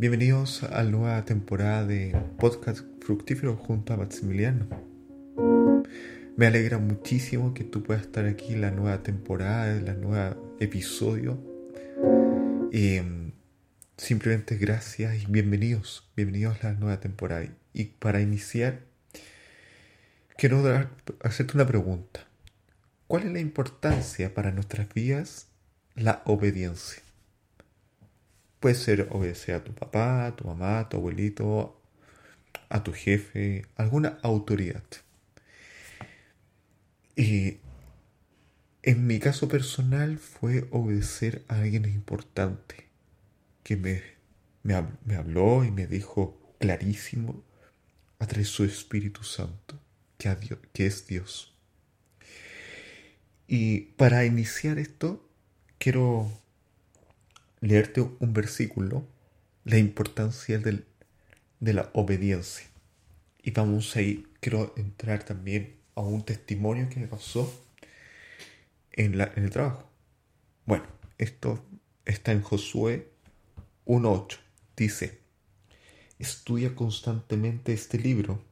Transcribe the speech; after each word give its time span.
Bienvenidos 0.00 0.62
a 0.62 0.84
la 0.84 0.90
nueva 0.92 1.24
temporada 1.24 1.84
de 1.84 2.16
Podcast 2.38 2.86
Fructífero 3.00 3.56
junto 3.56 3.92
a 3.92 3.96
Maximiliano. 3.96 4.68
Me 6.36 6.46
alegra 6.46 6.78
muchísimo 6.78 7.52
que 7.52 7.64
tú 7.64 7.82
puedas 7.82 8.04
estar 8.04 8.24
aquí 8.24 8.52
en 8.52 8.60
la 8.60 8.70
nueva 8.70 9.02
temporada, 9.02 9.76
en 9.76 9.88
el 9.88 10.00
nuevo 10.00 10.56
episodio. 10.60 11.34
Mm, 12.72 13.32
simplemente 13.96 14.56
gracias 14.56 15.20
y 15.20 15.26
bienvenidos, 15.26 16.08
bienvenidos 16.14 16.62
a 16.62 16.74
la 16.74 16.78
nueva 16.78 17.00
temporada. 17.00 17.48
Y 17.72 17.86
para 17.86 18.20
iniciar, 18.20 18.82
quiero 20.36 20.62
hacerte 21.22 21.54
una 21.56 21.66
pregunta. 21.66 22.24
¿Cuál 23.08 23.24
es 23.24 23.32
la 23.32 23.40
importancia 23.40 24.32
para 24.32 24.52
nuestras 24.52 24.94
vidas 24.94 25.48
la 25.96 26.22
obediencia? 26.24 27.02
Puede 28.60 28.74
ser 28.74 29.08
obedecer 29.10 29.54
a 29.54 29.64
tu 29.64 29.72
papá, 29.72 30.26
a 30.26 30.36
tu 30.36 30.44
mamá, 30.44 30.80
a 30.80 30.88
tu 30.88 30.96
abuelito, 30.96 31.80
a 32.68 32.82
tu 32.82 32.92
jefe, 32.92 33.66
alguna 33.76 34.18
autoridad. 34.22 34.84
Y 37.16 37.58
en 38.82 39.06
mi 39.06 39.18
caso 39.18 39.48
personal 39.48 40.18
fue 40.18 40.68
obedecer 40.70 41.44
a 41.48 41.56
alguien 41.56 41.84
importante 41.84 42.88
que 43.62 43.76
me, 43.76 44.02
me, 44.62 45.14
habló 45.16 45.64
y 45.64 45.70
me 45.70 45.86
dijo 45.86 46.54
clarísimo 46.58 47.44
a 48.18 48.26
través 48.26 48.48
de 48.48 48.52
su 48.52 48.64
Espíritu 48.64 49.24
Santo 49.24 49.78
que, 50.16 50.34
que 50.72 50.86
es 50.86 51.06
Dios. 51.06 51.54
Y 53.46 53.80
para 53.96 54.24
iniciar 54.24 54.78
esto, 54.78 55.28
quiero 55.78 56.30
leerte 57.60 58.00
un 58.00 58.32
versículo, 58.32 59.06
la 59.64 59.78
importancia 59.78 60.58
del, 60.58 60.86
de 61.60 61.72
la 61.72 61.90
obediencia. 61.94 62.66
Y 63.42 63.50
vamos 63.50 63.94
a 63.96 64.02
ir, 64.02 64.28
quiero 64.40 64.72
entrar 64.76 65.24
también 65.24 65.76
a 65.94 66.00
un 66.00 66.24
testimonio 66.24 66.88
que 66.88 67.00
me 67.00 67.08
pasó 67.08 67.52
en, 68.92 69.18
la, 69.18 69.32
en 69.36 69.44
el 69.44 69.50
trabajo. 69.50 69.88
Bueno, 70.66 70.84
esto 71.18 71.64
está 72.04 72.32
en 72.32 72.42
Josué 72.42 73.10
1.8. 73.86 74.38
Dice, 74.76 75.18
estudia 76.18 76.74
constantemente 76.74 77.72
este 77.72 77.98
libro 77.98 78.42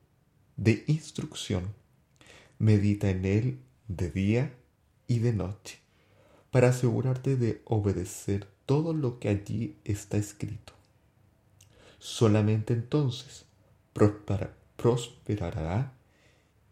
de 0.57 0.85
instrucción, 0.87 1.75
medita 2.59 3.11
en 3.11 3.25
él 3.25 3.59
de 3.89 4.11
día 4.11 4.53
y 5.07 5.19
de 5.21 5.33
noche, 5.33 5.79
para 6.51 6.71
asegurarte 6.71 7.37
de 7.37 7.61
obedecer 7.65 8.49
todo 8.67 8.93
lo 8.93 9.19
que 9.19 9.29
allí 9.29 9.77
está 9.85 10.17
escrito. 10.17 10.75
Solamente 11.99 12.75
entonces 12.75 13.47
prosperará 13.93 15.93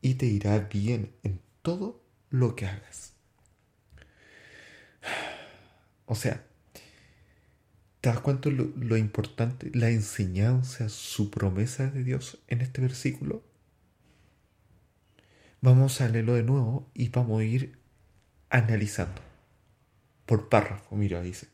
y 0.02 0.14
te 0.14 0.26
irá 0.26 0.58
bien 0.58 1.12
en 1.22 1.40
todo 1.62 2.02
lo 2.30 2.54
que 2.54 2.66
hagas. 2.66 3.14
O 6.06 6.14
sea, 6.14 6.44
¿te 8.02 8.10
das 8.10 8.20
cuenta 8.20 8.50
lo, 8.50 8.64
lo 8.76 8.98
importante, 8.98 9.70
la 9.72 9.88
enseñanza, 9.88 10.90
su 10.90 11.30
promesa 11.30 11.86
de 11.86 12.04
Dios 12.04 12.42
en 12.46 12.60
este 12.60 12.82
versículo? 12.82 13.42
Vamos 15.62 16.02
a 16.02 16.10
leerlo 16.10 16.34
de 16.34 16.42
nuevo 16.42 16.90
y 16.92 17.08
vamos 17.08 17.40
a 17.40 17.44
ir 17.44 17.78
analizando 18.50 19.22
por 20.26 20.50
párrafo. 20.50 20.94
Mira, 20.94 21.22
dice, 21.22 21.48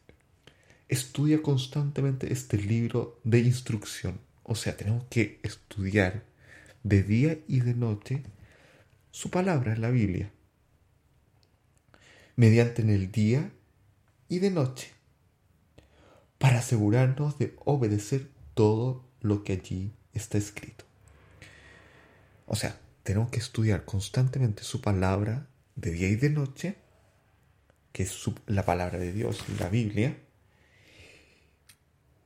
estudia 0.91 1.41
constantemente 1.41 2.33
este 2.33 2.58
libro 2.58 3.20
de 3.22 3.38
instrucción. 3.38 4.20
O 4.42 4.56
sea, 4.56 4.77
tenemos 4.77 5.05
que 5.08 5.38
estudiar 5.44 6.24
de 6.82 7.05
día 7.05 7.38
y 7.47 7.60
de 7.60 7.74
noche 7.74 8.24
su 9.12 9.30
palabra 9.30 9.76
la 9.76 9.91
Biblia. 9.91 10.32
Mediante 12.34 12.82
en 12.82 12.91
el 12.91 13.12
día 13.12 13.53
y 14.28 14.41
de 14.41 14.50
noche. 14.50 14.91
Para 16.38 16.59
asegurarnos 16.59 17.38
de 17.38 17.54
obedecer 17.65 18.28
todo 18.54 19.04
lo 19.20 19.44
que 19.44 19.53
allí 19.53 19.92
está 20.12 20.38
escrito. 20.38 20.84
O 22.47 22.56
sea, 22.56 22.76
tenemos 23.04 23.31
que 23.31 23.38
estudiar 23.38 23.84
constantemente 23.84 24.65
su 24.65 24.81
palabra 24.81 25.47
de 25.76 25.92
día 25.92 26.09
y 26.09 26.16
de 26.16 26.31
noche, 26.31 26.76
que 27.92 28.03
es 28.03 28.25
la 28.47 28.65
palabra 28.65 28.98
de 28.98 29.12
Dios, 29.12 29.44
la 29.60 29.69
Biblia, 29.69 30.16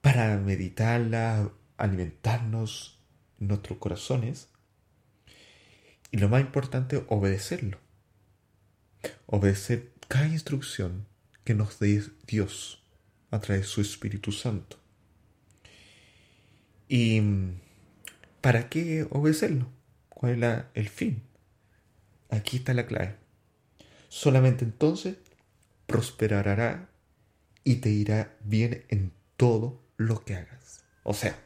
para 0.04 0.37
meditarla, 0.37 1.50
alimentarnos 1.78 3.00
nuestros 3.38 3.78
corazones. 3.78 4.50
Y 6.10 6.19
lo 6.19 6.28
más 6.28 6.42
importante, 6.42 7.03
obedecerlo. 7.09 7.78
Obedecer 9.25 9.94
cada 10.06 10.26
instrucción 10.26 11.06
que 11.42 11.54
nos 11.54 11.78
dé 11.78 12.04
Dios 12.26 12.84
a 13.31 13.41
través 13.41 13.62
de 13.62 13.69
su 13.69 13.81
Espíritu 13.81 14.31
Santo. 14.31 14.78
¿Y 16.86 17.22
para 18.42 18.69
qué 18.69 19.06
obedecerlo? 19.09 19.69
¿Cuál 20.10 20.42
es 20.42 20.65
el 20.75 20.91
fin? 20.91 21.22
Aquí 22.28 22.59
está 22.59 22.75
la 22.75 22.84
clave. 22.84 23.16
Solamente 24.10 24.66
entonces 24.66 25.16
prosperará 25.86 26.91
y 27.65 27.76
te 27.76 27.88
irá 27.88 28.36
bien 28.44 28.84
en 28.91 29.10
todo 29.38 29.84
lo 29.97 30.25
que 30.25 30.34
hagas. 30.34 30.84
O 31.03 31.15
sea, 31.15 31.37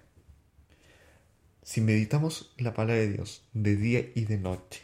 si 1.62 1.81
meditamos 1.81 2.54
la 2.59 2.75
palabra 2.75 3.03
de 3.03 3.12
Dios 3.12 3.47
de 3.53 3.76
día 3.76 4.00
y 4.14 4.25
de 4.25 4.38
noche, 4.38 4.82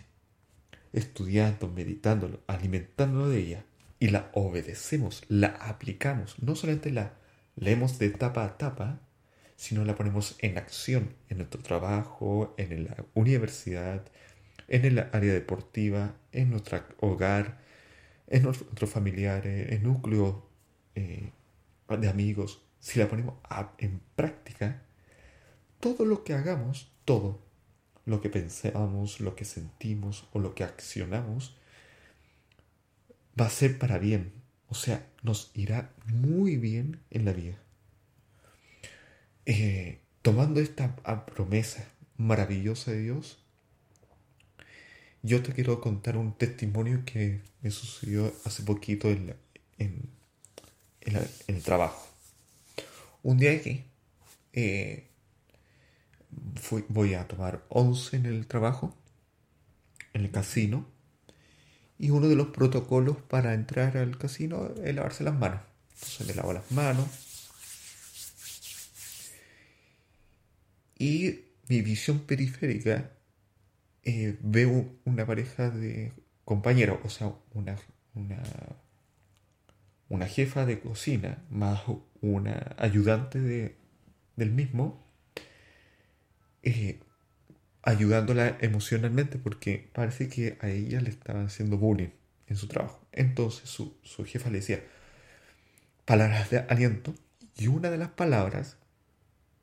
estudiando, 0.93 1.69
meditándolo, 1.69 2.41
alimentándolo 2.47 3.29
de 3.29 3.39
ella, 3.39 3.65
y 3.99 4.09
la 4.09 4.31
obedecemos, 4.35 5.23
la 5.29 5.49
aplicamos, 5.49 6.37
no 6.43 6.55
solamente 6.57 6.91
la 6.91 7.15
leemos 7.57 7.99
de 7.99 8.11
tapa 8.11 8.45
a 8.45 8.59
tapa, 8.59 9.01
sino 9.57 9.85
la 9.85 9.95
ponemos 9.95 10.37
en 10.41 10.59
acción 10.59 11.15
en 11.29 11.39
nuestro 11.39 11.63
trabajo, 11.63 12.55
en 12.59 12.85
la 12.85 12.97
universidad, 13.15 14.05
en 14.69 14.85
el 14.85 14.99
área 14.99 15.33
deportiva, 15.33 16.17
en 16.33 16.51
nuestro 16.51 16.83
hogar, 17.01 17.61
en 18.27 18.43
nuestros 18.43 18.91
familiares, 18.91 19.73
en 19.73 19.85
núcleo 19.85 20.49
eh, 20.95 21.31
de 21.89 22.09
amigos, 22.09 22.64
si 22.85 22.99
la 22.99 23.09
ponemos 23.09 23.37
en 23.79 24.03
práctica, 24.15 24.83
todo 25.81 26.05
lo 26.05 26.23
que 26.23 26.35
hagamos, 26.35 26.93
todo 27.07 27.41
lo 28.05 28.21
que 28.21 28.29
pensamos, 28.29 29.21
lo 29.21 29.35
que 29.35 29.47
sentimos 29.47 30.29
o 30.35 30.39
lo 30.39 30.55
que 30.55 30.65
accionamos, 30.65 31.57
va 33.41 33.47
a 33.47 33.51
ser 33.51 33.79
para 33.79 33.97
bien. 33.97 34.35
O 34.69 34.75
sea, 34.75 35.07
nos 35.23 35.51
irá 35.55 35.95
muy 36.13 36.59
bien 36.59 37.01
en 37.09 37.25
la 37.25 37.33
vida. 37.33 37.57
Eh, 39.47 40.03
tomando 40.21 40.61
esta 40.61 40.95
promesa 41.25 41.89
maravillosa 42.19 42.91
de 42.91 43.01
Dios, 43.01 43.39
yo 45.23 45.43
te 45.43 45.55
quiero 45.55 45.81
contar 45.81 46.19
un 46.19 46.37
testimonio 46.37 47.03
que 47.07 47.41
me 47.63 47.71
sucedió 47.71 48.31
hace 48.45 48.63
poquito 48.63 49.09
en 49.09 49.35
el 51.47 51.63
trabajo. 51.63 52.14
Un 53.25 53.39
día 53.39 53.53
aquí 53.53 53.83
eh, 54.53 55.09
voy 56.91 57.15
a 57.15 57.27
tomar 57.27 57.65
once 57.71 58.19
en 58.19 58.27
el 58.27 58.47
trabajo, 58.47 58.95
en 60.13 60.25
el 60.25 60.31
casino, 60.31 60.87
y 61.99 62.11
uno 62.11 62.29
de 62.29 62.37
los 62.37 62.49
protocolos 62.49 63.17
para 63.17 63.55
entrar 63.55 63.97
al 63.97 64.19
casino 64.19 64.75
es 64.85 64.95
lavarse 64.95 65.25
las 65.25 65.39
manos. 65.39 65.63
Entonces 65.95 66.27
me 66.27 66.35
lavo 66.35 66.53
las 66.53 66.71
manos. 66.71 67.09
Y 70.99 71.47
mi 71.69 71.81
visión 71.81 72.19
periférica 72.27 73.11
eh, 74.03 74.37
veo 74.43 74.99
una 75.07 75.25
pareja 75.25 75.71
de 75.71 76.13
compañeros, 76.45 76.99
o 77.05 77.09
sea, 77.09 77.33
una, 77.55 77.79
una, 78.15 78.43
una 80.09 80.27
jefa 80.27 80.67
de 80.67 80.81
cocina 80.81 81.43
más 81.51 81.83
una 82.21 82.75
ayudante 82.79 83.41
de, 83.41 83.77
del 84.37 84.51
mismo, 84.51 85.05
eh, 86.63 87.01
ayudándola 87.83 88.57
emocionalmente 88.61 89.39
porque 89.39 89.91
parece 89.93 90.29
que 90.29 90.57
a 90.61 90.69
ella 90.69 91.01
le 91.01 91.11
estaban 91.11 91.47
haciendo 91.47 91.77
bullying 91.77 92.11
en 92.47 92.57
su 92.57 92.67
trabajo. 92.67 93.07
Entonces 93.13 93.69
su, 93.69 94.25
jefa 94.25 94.51
le 94.51 94.59
decía 94.59 94.83
palabras 96.05 96.51
de 96.51 96.59
aliento 96.59 97.15
y 97.57 97.67
una 97.67 97.91
de 97.91 97.99
las 97.99 98.09
palabras 98.09 98.79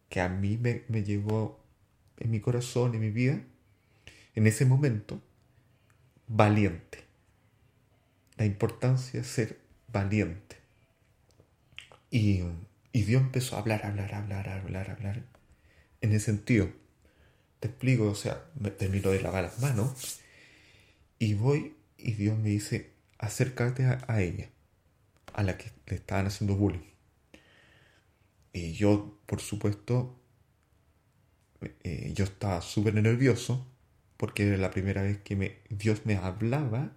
que 0.09 0.21
a 0.21 0.29
mí 0.29 0.57
me, 0.57 0.83
me 0.88 1.03
llegó 1.03 1.63
en 2.17 2.31
mi 2.31 2.39
corazón, 2.39 2.93
en 2.93 3.01
mi 3.01 3.09
vida, 3.09 3.41
en 4.35 4.47
ese 4.47 4.65
momento, 4.65 5.21
valiente. 6.27 6.99
La 8.38 8.45
importancia 8.45 9.21
de 9.21 9.25
ser 9.25 9.59
valiente. 9.91 10.57
Y 12.09 12.43
Y 12.93 13.03
Dios 13.03 13.21
empezó 13.21 13.55
a 13.55 13.59
hablar, 13.59 13.85
hablar, 13.85 14.13
hablar, 14.13 14.49
hablar, 14.49 14.89
hablar. 14.91 15.23
En 16.01 16.11
ese 16.11 16.25
sentido, 16.25 16.69
te 17.59 17.67
explico, 17.69 18.09
o 18.09 18.15
sea, 18.15 18.43
termino 18.77 19.11
de 19.11 19.21
lavar 19.21 19.43
las 19.43 19.59
manos 19.59 20.19
y 21.19 21.35
voy 21.35 21.75
y 21.97 22.13
Dios 22.13 22.38
me 22.39 22.49
dice, 22.49 22.91
acércate 23.19 23.85
a, 23.85 24.21
ella, 24.21 24.49
a 25.33 25.43
la 25.43 25.57
que 25.57 25.71
le 25.85 25.95
estaban 25.95 26.25
haciendo 26.25 26.55
bullying. 26.55 26.79
Y 28.53 28.73
yo, 28.73 29.19
por 29.27 29.39
supuesto, 29.39 30.19
eh, 31.83 32.11
yo 32.15 32.25
estaba 32.25 32.61
súper 32.61 32.95
nervioso 32.95 33.67
porque 34.17 34.47
era 34.47 34.57
la 34.57 34.71
primera 34.71 35.03
vez 35.03 35.19
que 35.19 35.61
Dios 35.69 36.05
me 36.05 36.15
hablaba, 36.15 36.91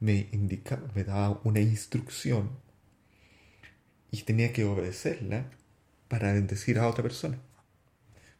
me 0.00 0.28
indicaba, 0.32 0.88
me 0.94 1.04
daba 1.04 1.40
una 1.44 1.60
instrucción 1.60 2.50
y 4.10 4.22
tenía 4.22 4.52
que 4.52 4.64
obedecerla 4.64 5.50
para 6.08 6.32
bendecir 6.32 6.78
a 6.78 6.88
otra 6.88 7.02
persona. 7.02 7.38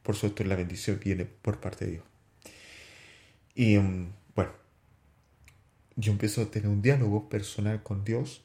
Por 0.03 0.15
supuesto, 0.15 0.45
la 0.45 0.57
bendición 0.57 1.01
viene 1.03 1.25
por 1.25 1.61
parte 1.61 1.85
de 1.85 1.91
Dios. 1.93 2.05
Y 3.55 3.77
mm, 3.77 4.13
bueno, 4.35 4.53
yo 5.97 6.13
empiezo 6.13 6.43
a 6.43 6.51
tener 6.51 6.69
un 6.69 6.81
diálogo 6.81 7.29
personal 7.29 7.83
con 7.83 8.05
Dios 8.05 8.43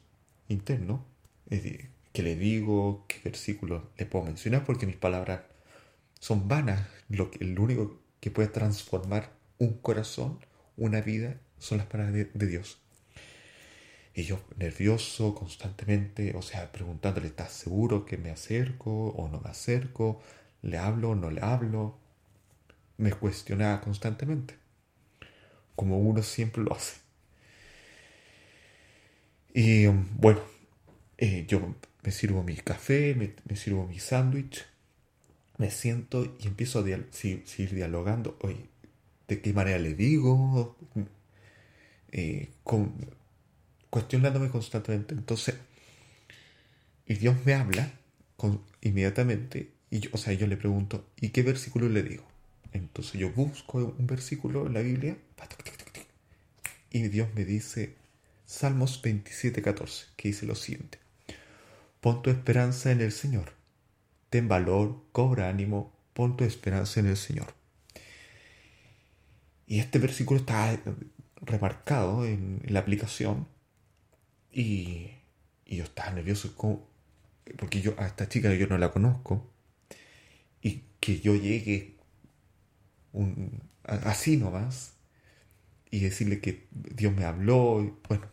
interno, 0.48 1.04
que 1.48 2.22
le 2.22 2.36
digo, 2.36 3.04
qué 3.08 3.20
versículo 3.24 3.90
le 3.96 4.06
puedo 4.06 4.24
mencionar, 4.24 4.64
porque 4.64 4.86
mis 4.86 4.96
palabras 4.96 5.42
son 6.20 6.48
vanas. 6.48 6.88
Lo, 7.08 7.30
que, 7.30 7.44
lo 7.44 7.62
único 7.62 8.00
que 8.20 8.30
puede 8.30 8.48
transformar 8.48 9.32
un 9.58 9.74
corazón, 9.74 10.38
una 10.76 11.00
vida, 11.00 11.40
son 11.58 11.78
las 11.78 11.86
palabras 11.86 12.14
de, 12.32 12.46
Dios. 12.46 12.80
Y 14.14 14.22
yo 14.22 14.40
nervioso 14.56 15.34
constantemente, 15.34 16.34
o 16.36 16.42
sea, 16.42 16.70
preguntándole, 16.70 17.26
¿estás 17.26 17.52
seguro 17.52 18.04
que 18.06 18.16
me 18.16 18.30
acerco 18.30 19.08
o 19.08 19.28
no 19.28 19.40
me 19.40 19.50
acerco? 19.50 20.20
¿Le 20.62 20.78
hablo 20.78 21.10
o 21.10 21.14
no 21.16 21.30
le 21.30 21.40
hablo? 21.42 21.98
Me 22.96 23.12
cuestionaba 23.12 23.80
constantemente, 23.80 24.54
como 25.74 25.98
uno 25.98 26.22
siempre 26.22 26.62
lo 26.62 26.74
hace. 26.74 27.04
Y 29.52 29.86
bueno, 29.86 30.40
eh, 31.18 31.44
yo 31.48 31.74
me 32.02 32.10
sirvo 32.12 32.42
mi 32.42 32.56
café, 32.56 33.14
me, 33.14 33.56
sirvo 33.56 33.86
mi 33.86 33.98
sándwich, 33.98 34.64
me 35.58 35.70
siento 35.70 36.36
y 36.40 36.46
empiezo 36.46 36.80
a 36.80 36.84
seguir 36.84 37.74
dialogando. 37.74 38.36
Oye, 38.42 38.68
¿de 39.28 39.40
qué 39.40 39.52
manera 39.52 39.78
le 39.78 39.94
digo? 39.94 40.76
Eh, 42.12 42.50
cuestionándome 43.94 44.50
constantemente. 44.50 45.14
Entonces, 45.14 45.54
y 47.06 47.14
Dios 47.14 47.36
me 47.44 47.54
habla 47.54 47.92
inmediatamente, 48.80 49.70
y 49.88 50.08
o 50.10 50.16
sea, 50.16 50.32
yo 50.32 50.48
le 50.48 50.56
pregunto, 50.56 51.06
¿y 51.20 51.28
qué 51.28 51.44
versículo 51.44 51.88
le 51.88 52.02
digo? 52.02 52.24
Entonces 52.72 53.20
yo 53.20 53.30
busco 53.30 53.78
un 53.78 54.08
versículo 54.08 54.66
en 54.66 54.74
la 54.74 54.80
Biblia, 54.80 55.16
y 56.90 57.06
Dios 57.06 57.28
me 57.36 57.44
dice, 57.44 57.94
Salmos 58.46 59.00
27:14, 59.00 60.06
que 60.16 60.26
dice 60.26 60.44
lo 60.44 60.56
siguiente. 60.56 60.98
Pon 62.00 62.20
tu 62.20 62.30
esperanza 62.30 62.90
en 62.90 63.00
el 63.00 63.12
Señor. 63.12 63.52
Ten 64.28 64.48
valor, 64.48 65.04
cobra 65.12 65.48
ánimo, 65.48 65.92
pon 66.14 66.36
tu 66.36 66.42
esperanza 66.42 66.98
en 66.98 67.06
el 67.06 67.16
Señor. 67.16 67.54
Y 69.68 69.78
este 69.78 70.00
versículo 70.00 70.40
está 70.40 70.82
remarcado 71.42 72.26
en, 72.26 72.60
la 72.66 72.80
aplicación 72.80 73.53
y, 74.54 75.10
yo 75.66 75.84
estaba 75.84 76.12
nervioso 76.12 76.54
porque 77.58 77.80
yo 77.80 77.94
a 77.98 78.06
esta 78.06 78.28
chica 78.28 78.54
yo 78.54 78.66
no 78.68 78.78
la 78.78 78.92
conozco 78.92 79.50
y 80.62 80.84
que 81.00 81.20
yo 81.20 81.34
llegue 81.34 81.96
así 83.84 84.36
nomás 84.36 84.94
y 85.90 86.00
decirle 86.00 86.40
que 86.40 86.66
Dios 86.72 87.14
me 87.14 87.24
habló, 87.24 87.82
y, 87.82 87.92
bueno, 88.08 88.26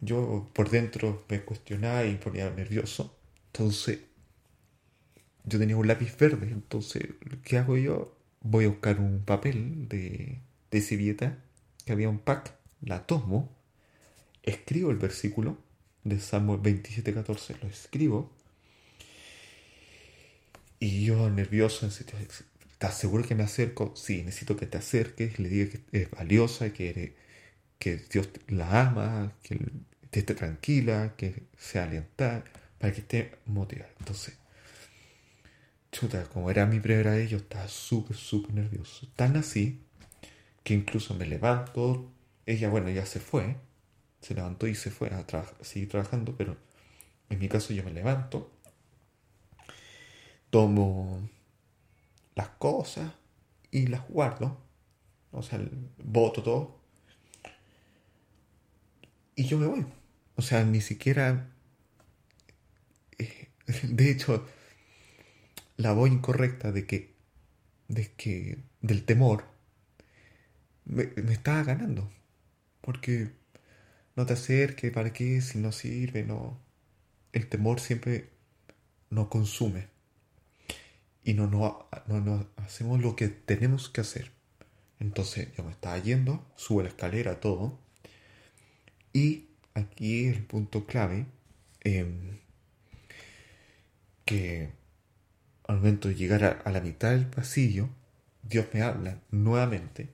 yo 0.00 0.50
por 0.52 0.70
dentro 0.70 1.24
me 1.28 1.42
cuestionaba 1.42 2.04
y 2.04 2.12
me 2.12 2.18
ponía 2.18 2.50
nervioso. 2.50 3.16
Entonces, 3.46 4.00
yo 5.44 5.58
tenía 5.58 5.76
un 5.76 5.86
lápiz 5.86 6.16
verde. 6.18 6.48
Entonces, 6.50 7.04
¿qué 7.44 7.58
hago 7.58 7.76
yo? 7.76 8.18
Voy 8.40 8.64
a 8.64 8.68
buscar 8.68 8.98
un 8.98 9.24
papel 9.24 9.88
de, 9.88 10.40
de 10.70 10.80
civieta, 10.80 11.38
que 11.84 11.92
había 11.92 12.08
un 12.08 12.18
pack, 12.18 12.56
la 12.82 13.06
tomo, 13.06 13.53
escribo 14.44 14.90
el 14.90 14.98
versículo 14.98 15.58
de 16.04 16.20
Salmo 16.20 16.62
27.14, 16.62 17.60
lo 17.62 17.68
escribo. 17.68 18.30
Y 20.78 21.04
yo 21.04 21.30
nervioso, 21.30 21.86
¿estás 21.86 22.98
seguro 22.98 23.24
que 23.24 23.34
me 23.34 23.44
acerco? 23.44 23.94
Sí, 23.96 24.22
necesito 24.22 24.56
que 24.56 24.66
te 24.66 24.78
acerques, 24.78 25.38
le 25.38 25.48
diga 25.48 25.70
que 25.70 26.02
es 26.02 26.10
valiosa, 26.10 26.72
que, 26.72 27.16
que 27.78 27.96
Dios 27.96 28.28
la 28.48 28.88
ama, 28.88 29.32
que 29.42 29.58
esté 30.12 30.34
tranquila, 30.34 31.14
que 31.16 31.44
sea 31.56 31.84
alentada, 31.84 32.44
para 32.78 32.92
que 32.92 33.00
esté 33.00 33.32
motivada. 33.46 33.90
Entonces, 33.98 34.36
chuta, 35.90 36.24
como 36.24 36.50
era 36.50 36.66
mi 36.66 36.80
primera 36.80 37.12
vez, 37.12 37.30
yo 37.30 37.38
estaba 37.38 37.68
súper, 37.68 38.16
súper 38.16 38.54
nervioso. 38.54 39.08
Tan 39.16 39.36
así 39.36 39.80
que 40.62 40.74
incluso 40.74 41.14
me 41.14 41.26
levanto, 41.26 42.10
ella, 42.46 42.68
bueno, 42.68 42.90
ya 42.90 43.06
se 43.06 43.20
fue, 43.20 43.56
se 44.24 44.34
levantó 44.34 44.66
y 44.66 44.74
se 44.74 44.90
fue 44.90 45.08
a 45.08 45.24
seguir 45.62 45.88
trabajando, 45.88 46.36
pero 46.36 46.56
en 47.28 47.38
mi 47.38 47.48
caso 47.48 47.72
yo 47.74 47.84
me 47.84 47.92
levanto, 47.92 48.50
tomo 50.50 51.28
las 52.34 52.48
cosas 52.50 53.12
y 53.70 53.86
las 53.86 54.08
guardo, 54.08 54.58
o 55.32 55.42
sea, 55.42 55.60
boto 56.02 56.42
todo 56.42 56.84
y 59.36 59.44
yo 59.44 59.58
me 59.58 59.66
voy. 59.66 59.86
O 60.36 60.42
sea, 60.42 60.64
ni 60.64 60.80
siquiera... 60.80 61.50
Eh, 63.18 63.48
de 63.82 64.10
hecho, 64.10 64.46
la 65.76 65.92
voz 65.92 66.10
incorrecta 66.10 66.72
de 66.72 66.86
que... 66.86 67.14
De 67.88 68.12
que... 68.12 68.58
Del 68.80 69.04
temor. 69.04 69.44
Me, 70.84 71.10
estaba 71.32 71.62
ganando. 71.64 72.10
Porque... 72.80 73.32
No 74.16 74.26
te 74.26 74.34
acerques, 74.34 74.92
¿para 74.92 75.12
qué? 75.12 75.40
Si 75.40 75.58
no 75.58 75.72
sirve, 75.72 76.24
no... 76.24 76.60
El 77.32 77.48
temor 77.48 77.80
siempre 77.80 78.30
nos 79.10 79.28
consume. 79.28 79.88
Y 81.24 81.34
no, 81.34 81.48
no, 81.48 81.88
no, 82.06 82.20
no 82.20 82.46
hacemos 82.56 83.00
lo 83.00 83.16
que 83.16 83.28
tenemos 83.28 83.88
que 83.88 84.02
hacer. 84.02 84.30
Entonces 85.00 85.48
yo 85.56 85.64
me 85.64 85.72
estaba 85.72 85.98
yendo, 85.98 86.46
subo 86.56 86.82
la 86.82 86.88
escalera, 86.88 87.40
todo. 87.40 87.78
Y 89.12 89.46
aquí 89.74 90.26
el 90.26 90.44
punto 90.44 90.86
clave, 90.86 91.26
em, 91.82 92.38
que 94.24 94.70
al 95.66 95.76
momento 95.76 96.08
de 96.08 96.14
llegar 96.14 96.62
a, 96.64 96.70
la 96.70 96.80
mitad 96.80 97.10
del 97.10 97.26
pasillo, 97.26 97.88
Dios 98.42 98.66
me 98.72 98.82
habla 98.82 99.20
nuevamente, 99.30 100.08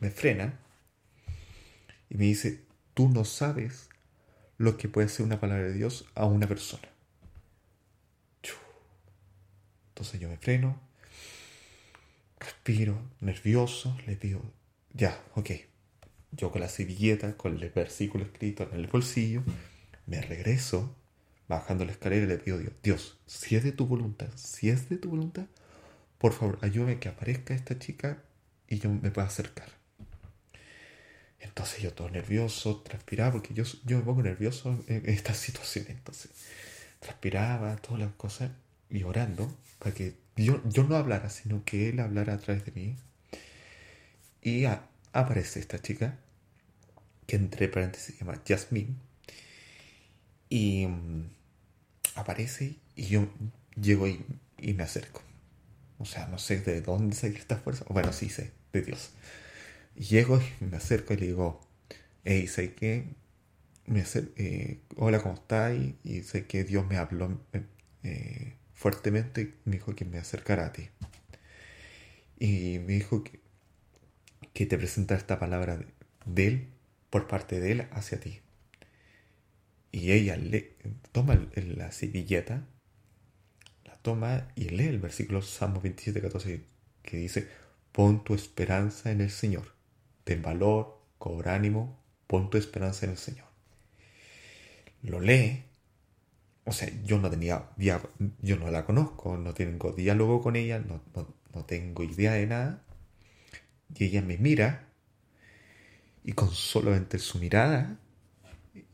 me, 0.00 0.10
frena 0.10 0.58
y 2.10 2.16
me 2.16 2.24
dice, 2.24 2.60
tú 2.94 3.08
no 3.08 3.24
sabes 3.24 3.88
lo 4.58 4.76
que 4.76 4.88
puede 4.88 5.08
ser 5.08 5.26
una 5.26 5.40
palabra 5.40 5.64
de 5.64 5.74
Dios 5.74 6.06
a 6.14 6.24
una 6.26 6.46
persona. 6.46 6.92
Entonces 9.88 10.20
yo 10.20 10.28
me 10.28 10.36
freno, 10.36 10.80
respiro, 12.40 12.98
nervioso, 13.20 13.96
le 14.06 14.16
digo, 14.16 14.42
ya, 14.94 15.22
ok, 15.34 15.50
yo 16.32 16.50
con 16.50 16.60
la 16.60 16.68
servilleta, 16.68 17.36
con 17.36 17.56
el 17.56 17.70
versículo 17.70 18.24
escrito 18.24 18.68
en 18.72 18.80
el 18.80 18.86
bolsillo, 18.86 19.42
me 20.06 20.20
regreso, 20.20 20.96
bajando 21.46 21.84
la 21.84 21.92
escalera 21.92 22.24
y 22.24 22.28
le 22.28 22.38
pido 22.38 22.56
a 22.56 22.60
Dios, 22.60 22.72
Dios, 22.82 23.18
si 23.26 23.54
es 23.54 23.64
de 23.64 23.72
tu 23.72 23.86
voluntad, 23.86 24.30
si 24.34 24.70
es 24.70 24.88
de 24.88 24.96
tu 24.96 25.10
voluntad, 25.10 25.46
por 26.18 26.32
favor, 26.32 26.58
ayúdame 26.62 26.98
que 26.98 27.08
aparezca 27.08 27.54
esta 27.54 27.78
chica 27.78 28.22
y 28.68 28.78
yo 28.78 28.90
me 28.90 29.10
pueda 29.10 29.28
acercar. 29.28 29.81
Entonces 31.42 31.82
yo 31.82 31.92
todo 31.92 32.08
nervioso, 32.08 32.80
transpiraba, 32.80 33.32
porque 33.32 33.52
yo, 33.54 33.64
yo 33.84 33.98
me 33.98 34.04
pongo 34.04 34.22
nervioso 34.22 34.82
en 34.86 35.08
esta 35.08 35.34
situación. 35.46 35.86
Entonces 35.88 36.30
transpiraba, 37.00 37.76
todas 37.76 38.00
las 38.00 38.12
cosas, 38.12 38.50
y 38.88 39.02
orando, 39.02 39.52
para 39.78 39.94
que 39.94 40.14
yo, 40.36 40.62
yo 40.64 40.84
no 40.84 40.96
hablara, 40.96 41.28
sino 41.30 41.64
que 41.64 41.88
él 41.88 42.00
hablara 42.00 42.34
a 42.34 42.38
través 42.38 42.64
de 42.64 42.72
mí. 42.72 42.96
Y 44.40 44.64
aparece 45.12 45.60
esta 45.60 45.80
chica, 45.80 46.16
que 47.26 47.36
entre 47.36 47.68
paréntesis 47.68 48.14
se 48.14 48.24
llama 48.24 48.40
Jasmine, 48.46 48.94
y 50.48 50.86
mm, 50.86 51.30
aparece 52.16 52.76
y 52.94 53.06
yo 53.06 53.26
llego 53.80 54.06
y, 54.06 54.24
me 54.58 54.82
acerco. 54.82 55.22
O 55.98 56.04
sea, 56.04 56.26
no 56.26 56.38
sé 56.38 56.60
de 56.60 56.80
dónde 56.82 57.16
sale 57.16 57.38
esta 57.38 57.56
fuerza. 57.56 57.84
Bueno, 57.88 58.12
sí 58.12 58.28
sé, 58.28 58.52
de 58.72 58.82
Dios. 58.82 59.10
Y 59.94 60.04
llego 60.04 60.40
y 60.60 60.64
me 60.64 60.76
acerco 60.76 61.14
y 61.14 61.18
le 61.18 61.26
digo, 61.26 61.60
hey, 62.24 62.48
que 62.76 63.22
eh, 64.36 64.80
hola, 64.96 65.22
¿cómo 65.22 65.34
estás? 65.34 65.76
Y 66.04 66.22
sé 66.22 66.46
que 66.46 66.64
Dios 66.64 66.86
me 66.86 66.96
habló 66.96 67.40
eh, 68.02 68.54
fuertemente, 68.74 69.54
me 69.64 69.76
dijo 69.76 69.94
que 69.94 70.04
me 70.04 70.18
acercara 70.18 70.66
a 70.66 70.72
ti. 70.72 70.88
Y 72.38 72.78
me 72.80 72.94
dijo 72.94 73.22
que, 73.22 73.40
que 74.52 74.66
te 74.66 74.78
presenta 74.78 75.14
esta 75.14 75.38
palabra 75.38 75.78
de, 76.26 76.46
Él, 76.46 76.68
por 77.10 77.28
parte 77.28 77.60
de 77.60 77.72
Él, 77.72 77.86
hacia 77.92 78.20
ti. 78.20 78.40
Y 79.90 80.12
ella 80.12 80.36
le, 80.36 80.76
toma 81.12 81.38
la 81.54 81.92
servilleta, 81.92 82.66
la 83.84 83.96
toma 83.96 84.48
y 84.56 84.70
lee 84.70 84.86
el 84.86 84.98
versículo 84.98 85.42
Salmo 85.42 85.80
27, 85.80 86.20
14, 86.22 86.64
que 87.02 87.16
dice, 87.18 87.48
pon 87.92 88.24
tu 88.24 88.34
esperanza 88.34 89.10
en 89.10 89.20
el 89.20 89.30
Señor, 89.30 89.74
ten 90.24 90.42
valor, 90.42 90.98
cobra 91.18 91.54
ánimo, 91.54 91.98
pon 92.26 92.50
tu 92.50 92.58
esperanza 92.58 93.06
en 93.06 93.12
el 93.12 93.18
Señor. 93.18 93.46
Lo 95.02 95.20
lee, 95.20 95.64
o 96.64 96.72
sea, 96.72 96.88
yo 97.04 97.18
no 97.18 97.28
tenía, 97.30 97.70
yo 97.76 98.56
no 98.56 98.70
la 98.70 98.84
conozco, 98.84 99.36
no 99.36 99.52
tengo 99.54 99.92
diálogo 99.92 100.40
con 100.40 100.56
ella, 100.56 100.78
no, 100.78 101.02
no 101.54 101.64
tengo 101.64 102.04
idea 102.04 102.32
de 102.32 102.46
nada, 102.46 102.84
y 103.94 104.04
ella 104.04 104.22
me 104.22 104.38
mira, 104.38 104.88
y 106.24 106.32
con 106.32 106.50
solamente 106.50 107.18
su 107.18 107.38
mirada, 107.38 107.98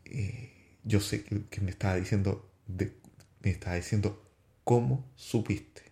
eh, 0.05 0.53
yo 0.85 1.01
sé 1.01 1.25
que, 1.25 1.61
me 1.61 1.71
estaba 1.71 1.97
diciendo, 1.97 2.51
me 2.67 3.51
estaba 3.51 3.77
diciendo, 3.77 4.27
¿cómo 4.65 5.11
supiste? 5.15 5.83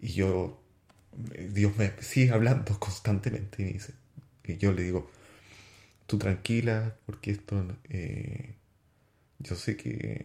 Y 0.00 0.12
yo, 0.12 0.63
Dios 1.50 1.76
me 1.76 1.92
sigue 2.00 2.32
hablando 2.32 2.78
constantemente 2.80 3.62
y 3.62 3.66
me 3.66 3.72
dice, 3.72 3.94
y 4.44 4.56
yo 4.56 4.72
le 4.72 4.82
digo, 4.82 5.10
tú 6.06 6.18
tranquila, 6.18 6.96
porque 7.06 7.30
esto, 7.30 7.66
eh, 7.88 8.54
yo 9.38 9.56
sé 9.56 9.76
que, 9.76 10.24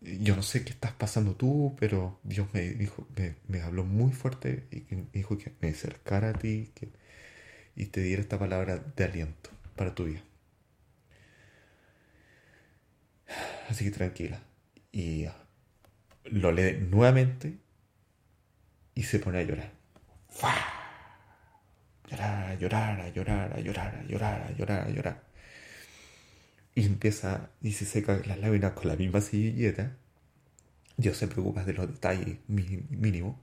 yo 0.00 0.36
no 0.36 0.42
sé 0.42 0.64
qué 0.64 0.70
estás 0.70 0.92
pasando 0.92 1.34
tú, 1.34 1.76
pero 1.78 2.20
Dios 2.22 2.48
me 2.52 2.62
dijo, 2.70 3.06
me, 3.48 3.60
habló 3.60 3.84
muy 3.84 4.12
fuerte 4.12 4.66
y 4.70 4.94
me 4.94 5.06
dijo 5.12 5.36
que 5.38 5.52
me 5.60 5.70
acercara 5.70 6.30
a 6.30 6.32
ti 6.34 6.70
y 7.76 7.86
te 7.86 8.00
diera 8.00 8.22
esta 8.22 8.38
palabra 8.38 8.78
de 8.78 9.04
aliento 9.04 9.50
para 9.76 9.94
tu 9.94 10.04
vida. 10.04 10.22
Así 13.68 13.84
que 13.84 13.90
tranquila. 13.90 14.42
Y 14.92 15.26
lo 16.24 16.52
lee 16.52 16.78
nuevamente 16.80 17.58
y 18.98 19.04
se 19.04 19.20
pone 19.20 19.38
a 19.38 19.42
llorar. 19.44 19.70
Llorar, 22.10 22.50
a 22.50 22.54
llorar, 22.56 23.00
a 23.00 23.08
llorar, 23.10 23.52
a 23.52 23.60
llorar, 23.60 23.94
a 23.94 24.02
llorar, 24.02 24.42
a 24.42 24.50
llorar, 24.50 24.86
a 24.88 24.90
llorar. 24.90 25.22
Y 26.74 26.84
empieza 26.84 27.48
y 27.62 27.70
se 27.70 27.84
seca 27.84 28.20
las 28.26 28.40
lágrimas 28.40 28.72
con 28.72 28.88
la 28.88 28.96
misma 28.96 29.20
silleta. 29.20 29.96
Dios 30.96 31.16
se 31.16 31.28
preocupa 31.28 31.62
de 31.62 31.74
los 31.74 31.86
detalles 31.86 32.38
mínimos. 32.48 33.36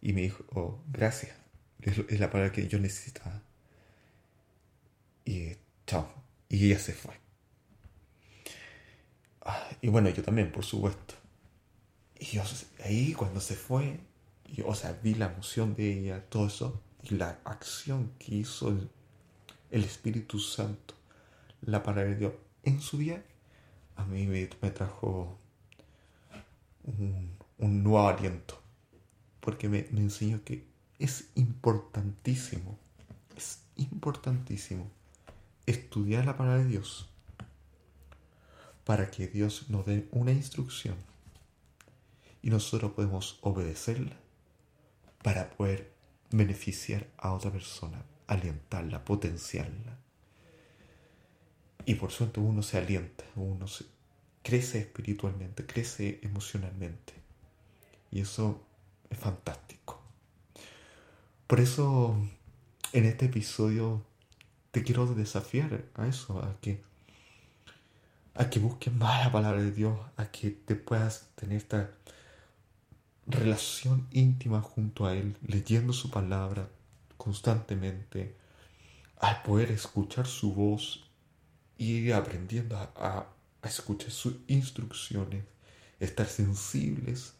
Y 0.00 0.14
me 0.14 0.22
dijo, 0.22 0.46
oh, 0.54 0.82
gracias. 0.90 1.36
Es 1.82 2.18
la 2.18 2.30
palabra 2.30 2.50
que 2.50 2.66
yo 2.66 2.78
necesitaba. 2.78 3.42
Y 5.26 5.58
chao. 5.86 6.10
Y 6.48 6.64
ella 6.64 6.78
se 6.78 6.94
fue. 6.94 7.12
Y 9.82 9.88
bueno, 9.88 10.08
yo 10.08 10.22
también, 10.22 10.50
por 10.50 10.64
supuesto. 10.64 11.16
Y 12.18 12.24
yo 12.24 12.42
ahí 12.82 13.12
cuando 13.12 13.40
se 13.40 13.56
fue, 13.56 14.00
o 14.66 14.74
sea, 14.74 14.92
vi 15.02 15.14
la 15.14 15.32
emoción 15.32 15.74
de 15.74 15.98
ella, 15.98 16.24
todo 16.28 16.46
eso, 16.46 16.80
y 17.02 17.14
la 17.14 17.40
acción 17.44 18.12
que 18.18 18.36
hizo 18.36 18.68
el, 18.68 19.84
Espíritu 19.84 20.38
Santo, 20.38 20.94
la 21.62 21.82
palabra 21.82 22.10
de 22.10 22.16
Dios 22.16 22.32
en 22.64 22.80
su 22.80 22.98
vida, 22.98 23.22
a 23.96 24.04
mí 24.04 24.26
me, 24.26 24.46
trajo 24.46 25.38
un, 26.84 27.36
nuevo 27.58 28.08
aliento. 28.08 28.60
Porque 29.40 29.68
me, 29.68 29.86
me 29.90 30.00
enseñó 30.00 30.42
que 30.44 30.66
es 30.98 31.30
importantísimo, 31.34 32.78
es 33.36 33.62
importantísimo 33.76 34.90
estudiar 35.66 36.26
la 36.26 36.36
palabra 36.36 36.62
de 36.64 36.68
Dios 36.68 37.08
para 38.84 39.10
que 39.10 39.28
Dios 39.28 39.70
nos 39.70 39.86
dé 39.86 40.08
una 40.10 40.32
instrucción 40.32 40.96
y 42.42 42.50
nosotros 42.50 42.92
podemos 42.92 43.38
obedecerla 43.40 44.16
para 45.22 45.50
poder 45.50 45.92
beneficiar 46.30 47.06
a 47.18 47.32
otra 47.32 47.50
persona, 47.50 48.02
alientarla, 48.26 49.04
potenciarla. 49.04 49.98
Y 51.84 51.94
por 51.94 52.12
suerte 52.12 52.40
uno 52.40 52.62
se 52.62 52.78
alienta, 52.78 53.24
uno 53.36 53.66
se 53.66 53.84
crece 54.42 54.78
espiritualmente, 54.78 55.66
crece 55.66 56.20
emocionalmente. 56.22 57.14
Y 58.10 58.20
eso 58.20 58.64
es 59.08 59.18
fantástico. 59.18 60.00
Por 61.46 61.60
eso 61.60 62.16
en 62.92 63.04
este 63.04 63.26
episodio 63.26 64.04
te 64.70 64.82
quiero 64.82 65.06
desafiar 65.06 65.84
a 65.94 66.06
eso, 66.06 66.38
a 66.42 66.60
que 66.60 66.82
a 68.34 68.48
que 68.48 68.58
busques 68.58 68.92
más 68.94 69.24
la 69.24 69.32
palabra 69.32 69.60
de 69.60 69.72
Dios, 69.72 69.98
a 70.16 70.30
que 70.30 70.50
te 70.50 70.76
puedas 70.76 71.28
tener 71.34 71.58
esta 71.58 71.90
relación 73.30 74.06
íntima 74.10 74.60
junto 74.60 75.06
a 75.06 75.14
Él, 75.14 75.36
leyendo 75.46 75.92
su 75.92 76.10
palabra 76.10 76.68
constantemente, 77.16 78.36
al 79.18 79.42
poder 79.42 79.70
escuchar 79.70 80.26
su 80.26 80.54
voz 80.54 81.10
y 81.76 82.10
aprendiendo 82.10 82.76
a, 82.76 83.26
escuchar 83.62 84.10
sus 84.10 84.36
instrucciones, 84.46 85.44
estar 85.98 86.26
sensibles 86.26 87.34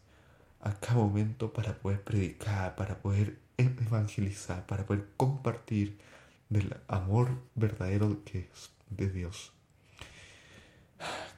a 0.60 0.74
cada 0.74 0.96
momento 0.96 1.52
para 1.52 1.78
poder 1.78 2.02
predicar, 2.02 2.76
para 2.76 2.98
poder 3.00 3.38
evangelizar, 3.56 4.66
para 4.66 4.84
poder 4.84 5.06
compartir 5.16 5.98
del 6.50 6.76
amor 6.88 7.40
verdadero 7.54 8.22
que 8.24 8.50
es 8.52 8.70
de 8.90 9.08
Dios. 9.08 9.52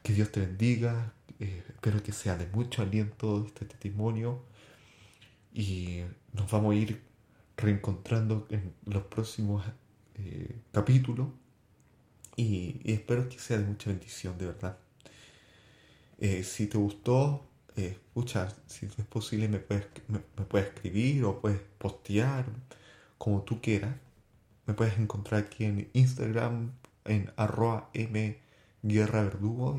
Que 0.02 0.14
Dios 0.14 0.32
te 0.32 0.40
bendiga. 0.40 1.12
Eh, 1.42 1.64
espero 1.68 2.00
que 2.00 2.12
sea 2.12 2.36
de 2.36 2.46
mucho 2.46 2.82
aliento 2.82 3.44
este 3.44 3.64
testimonio. 3.64 4.44
Y 5.52 6.02
nos 6.32 6.48
vamos 6.50 6.72
a 6.72 6.76
ir 6.76 7.02
reencontrando 7.56 8.46
en 8.50 8.72
los 8.86 9.02
próximos 9.04 9.64
eh, 10.14 10.54
capítulos. 10.70 11.28
Y, 12.36 12.80
espero 12.84 13.28
que 13.28 13.40
sea 13.40 13.58
de 13.58 13.64
mucha 13.64 13.90
bendición, 13.90 14.38
de 14.38 14.46
verdad. 14.46 14.78
Eh, 16.18 16.44
si 16.44 16.68
te 16.68 16.78
gustó, 16.78 17.44
escucha, 17.74 18.48
si 18.66 18.86
es 18.86 18.94
posible 19.06 19.48
me 19.48 19.58
puedes, 19.58 19.86
me 20.08 20.44
puedes 20.44 20.68
escribir 20.68 21.24
o 21.24 21.40
puedes 21.40 21.60
postear 21.78 22.46
como 23.18 23.42
tú 23.42 23.60
quieras. 23.60 23.96
Me 24.66 24.74
puedes 24.74 24.96
encontrar 24.96 25.42
aquí 25.42 25.64
en 25.64 25.90
Instagram 25.92 26.70
en 27.04 27.32
arroba 27.36 27.90
m 27.94 28.38
Guerra 28.82 29.24
Verdugo 29.24 29.76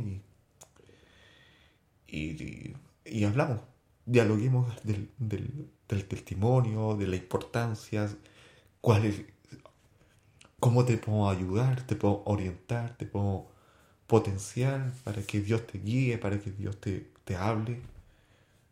y, 2.14 3.24
hablamos, 3.26 3.60
dialoguemos 4.06 4.68
del, 4.84 5.10
del, 5.18 6.06
testimonio, 6.08 6.96
de 6.96 7.08
la 7.08 7.16
importancia, 7.16 8.10
cuál 8.82 9.06
es, 9.06 9.22
cómo 10.60 10.86
te 10.86 10.98
puedo 10.98 11.30
ayudar, 11.30 11.86
te 11.86 11.96
puedo 11.96 12.24
orientar, 12.26 12.96
te 12.98 13.06
puedo 13.06 13.48
potenciar 14.08 14.94
para 15.04 15.22
que 15.24 15.42
Dios 15.42 15.66
te 15.68 15.80
guíe, 15.80 16.18
para 16.18 16.40
que 16.40 16.52
Dios 16.52 16.80
te, 16.80 17.10
te 17.26 17.36
hable. 17.36 17.82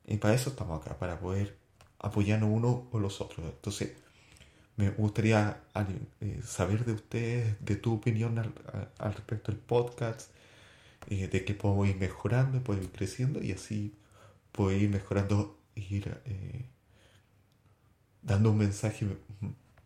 Y 0.07 0.17
para 0.17 0.33
eso 0.33 0.49
estamos 0.49 0.81
acá, 0.81 0.97
para 0.97 1.19
poder 1.19 1.57
apoyarnos 1.99 2.49
uno 2.51 2.87
o 2.91 2.99
los 2.99 3.21
otros. 3.21 3.45
Entonces, 3.45 3.93
me 4.75 4.89
gustaría 4.89 5.61
eh, 6.21 6.41
saber 6.43 6.85
de 6.85 6.93
ustedes, 6.93 7.55
de 7.63 7.75
tu 7.75 7.93
opinión 7.93 8.39
al, 8.39 9.13
respecto 9.13 9.51
del 9.51 9.61
podcast, 9.61 10.31
eh, 11.09 11.27
de 11.27 11.45
que 11.45 11.53
podemos 11.53 11.87
ir 11.87 11.97
mejorando, 11.97 12.63
podemos 12.63 12.87
ir 12.87 12.93
creciendo 12.93 13.41
y 13.41 13.51
así 13.51 13.95
puedo 14.51 14.71
ir 14.71 14.89
mejorando 14.89 15.57
ir 15.75 16.21
eh, 16.25 16.65
dando 18.21 18.51
un 18.51 18.57
mensaje 18.57 19.07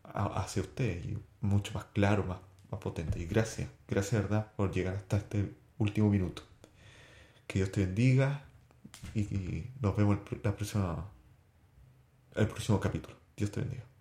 hacia 0.03 0.61
ustedes 0.61 1.05
mucho 1.41 1.73
más 1.73 1.85
claro, 1.93 2.23
más, 2.23 2.39
más 2.71 2.79
potente. 2.79 3.19
Y 3.19 3.25
gracias, 3.25 3.69
gracias 3.87 4.21
verdad 4.23 4.51
por 4.55 4.71
llegar 4.71 4.95
hasta 4.95 5.17
este 5.17 5.53
último 5.77 6.09
minuto. 6.09 6.43
Que 7.47 7.59
Dios 7.59 7.71
te 7.71 7.85
bendiga 7.85 8.45
y, 9.13 9.69
nos 9.79 9.95
vemos 9.95 10.19
la 10.43 10.55
próxima, 10.55 11.09
el 12.35 12.47
próximo 12.47 12.79
capítulo. 12.79 13.15
Dios 13.37 13.51
te 13.51 13.61
bendiga. 13.61 13.94